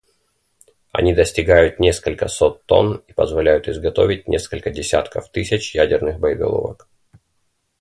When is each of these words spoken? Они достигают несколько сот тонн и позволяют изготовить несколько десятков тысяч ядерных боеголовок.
Они 0.91 1.13
достигают 1.13 1.79
несколько 1.79 2.27
сот 2.27 2.65
тонн 2.65 3.03
и 3.07 3.13
позволяют 3.13 3.67
изготовить 3.67 4.27
несколько 4.27 4.71
десятков 4.71 5.29
тысяч 5.29 5.75
ядерных 5.75 6.17
боеголовок. 6.19 6.89